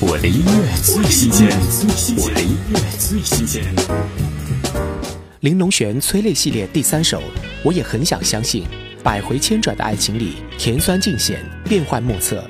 [0.00, 1.48] 我的音乐最新鲜，
[2.16, 3.64] 我的音乐最新鲜。
[5.40, 7.20] 林隆璇催泪系列第三首，
[7.64, 8.62] 我也很想相信，
[9.02, 12.44] 百回千转的爱情里，甜酸尽显，变幻莫测。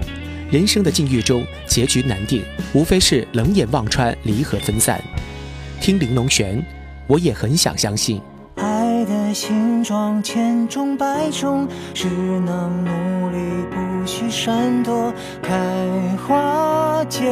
[0.51, 2.43] 人生的境遇中，结局难定，
[2.75, 5.03] 无非是冷眼望穿，离合分散。
[5.81, 6.63] 听林隆璇，
[7.07, 8.21] 我也很想相信。
[8.57, 13.39] 爱的形状千种百种，只能努力，
[14.09, 15.13] 去闪躲。
[15.43, 15.55] 开
[16.27, 17.31] 花结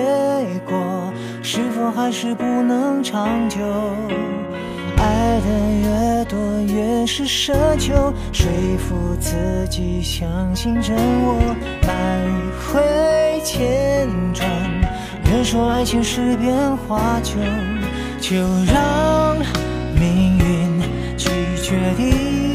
[0.66, 1.10] 果，
[1.42, 3.58] 是否还是不能长久？
[4.98, 5.48] 爱的
[5.80, 8.46] 越多，越是奢求，说
[8.78, 11.56] 服自己相信真我。
[11.88, 12.20] 来
[12.68, 14.46] 回千转，
[15.24, 17.38] 人说爱情是变化球，
[18.20, 18.36] 就
[18.70, 19.36] 让
[19.98, 20.82] 命运
[21.16, 21.30] 去。
[21.66, 22.45] 决定，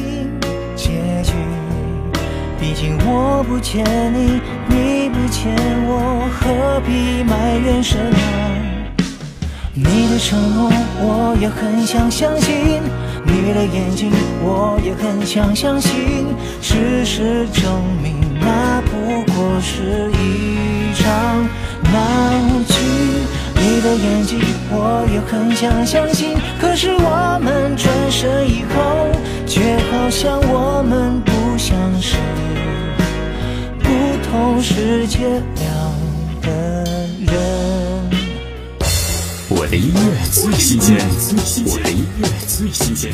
[2.62, 3.84] 毕竟我不欠
[4.14, 5.52] 你，你不欠
[5.88, 8.18] 我，何必埋怨什么？
[9.74, 12.80] 你的承诺我也很想相信，
[13.26, 14.12] 你的眼睛
[14.44, 16.28] 我也很想相信，
[16.62, 21.10] 事实证明那不过是一场
[21.92, 22.00] 闹
[22.68, 22.76] 剧。
[23.56, 29.08] 你的眼睛，我也很想相信，可是我们转身以后，
[29.48, 30.40] 却好像
[34.62, 35.18] 世界
[35.56, 35.66] 两
[36.42, 36.52] 个
[37.26, 38.10] 人。
[39.50, 40.00] 我的音乐
[40.32, 41.00] 最新鲜，
[41.66, 43.12] 我的音乐最新鲜。